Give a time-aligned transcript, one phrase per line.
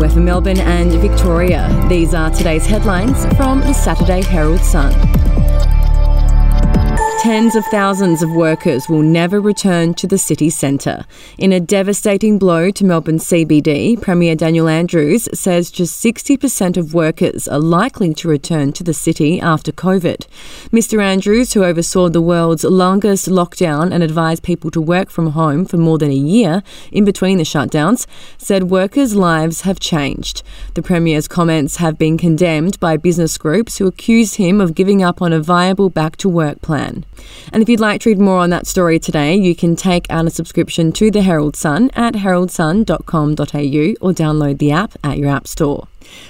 [0.00, 1.68] We're for Melbourne and Victoria.
[1.90, 5.09] These are today's headlines from the Saturday Herald Sun.
[7.20, 11.04] Tens of thousands of workers will never return to the city centre.
[11.36, 17.46] In a devastating blow to Melbourne CBD, Premier Daniel Andrews says just 60% of workers
[17.46, 20.26] are likely to return to the city after COVID.
[20.70, 25.66] Mr Andrews, who oversaw the world's longest lockdown and advised people to work from home
[25.66, 28.06] for more than a year in between the shutdowns,
[28.38, 30.42] said workers' lives have changed.
[30.72, 35.20] The Premier's comments have been condemned by business groups who accused him of giving up
[35.20, 37.04] on a viable back to work plan.
[37.52, 40.26] And if you'd like to read more on that story today, you can take out
[40.26, 45.46] a subscription to the Herald Sun at heraldsun.com.au or download the app at your app
[45.46, 45.88] store.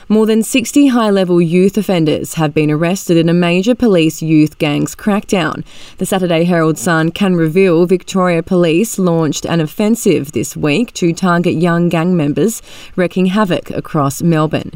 [0.08, 4.58] More than 60 high level youth offenders have been arrested in a major police youth
[4.58, 5.64] gangs crackdown.
[5.98, 11.54] The Saturday Herald Sun can reveal Victoria Police launched an offensive this week to target
[11.54, 12.60] young gang members,
[12.96, 14.72] wreaking havoc across Melbourne.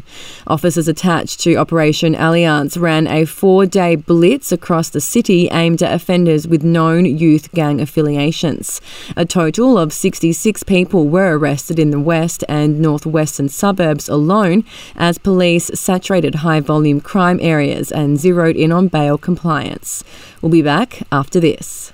[0.47, 5.93] Officers attached to Operation Alliance ran a four day blitz across the city aimed at
[5.93, 8.79] offenders with known youth gang affiliations.
[9.17, 14.63] A total of 66 people were arrested in the west and northwestern suburbs alone
[14.95, 20.03] as police saturated high volume crime areas and zeroed in on bail compliance.
[20.41, 21.93] We'll be back after this.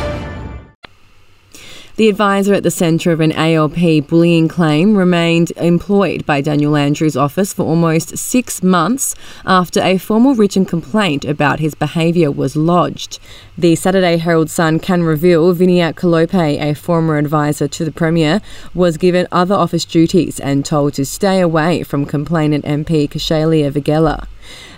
[1.97, 7.17] The advisor at the centre of an ALP bullying claim remained employed by Daniel Andrews'
[7.17, 9.13] office for almost six months
[9.45, 13.19] after a formal written complaint about his behaviour was lodged.
[13.57, 18.41] The Saturday Herald Sun can reveal Viniat Kalope, a former advisor to the Premier,
[18.73, 24.27] was given other office duties and told to stay away from complainant MP Kaushaliya Vaghela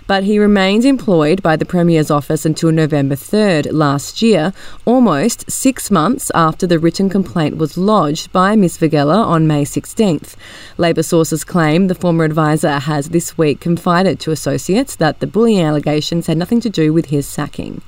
[0.06, 4.52] but he remained employed by the Premier's office until November 3rd last year,
[4.84, 10.34] almost six months after the written complaint was lodged by Ms Vaghela on May 16th.
[10.76, 15.64] Labor sources claim the former advisor has this week confided to associates that the bullying
[15.64, 17.80] allegations had nothing to do with his sacking.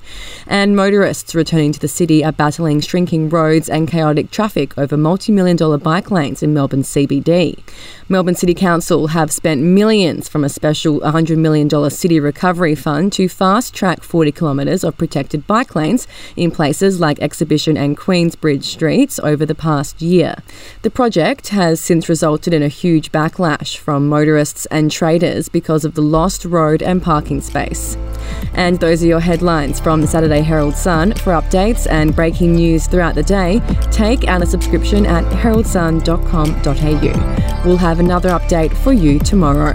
[0.47, 5.33] And motorists returning to the city are battling shrinking roads and chaotic traffic over multi
[5.33, 7.59] million dollar bike lanes in Melbourne CBD.
[8.09, 11.69] Melbourne City Council have spent millions from a special $100 million
[12.07, 16.07] City Recovery Fund to fast track 40 kilometres of protected bike lanes
[16.37, 20.37] in places like Exhibition and Queensbridge streets over the past year.
[20.83, 25.95] The project has since resulted in a huge backlash from motorists and traders because of
[25.95, 27.97] the lost road and parking space.
[28.55, 31.15] And those are your headlines from the Saturday Herald Sun.
[31.15, 37.67] For updates and breaking news throughout the day, take out a subscription at heraldsun.com.au.
[37.67, 39.75] We'll have another update for you tomorrow.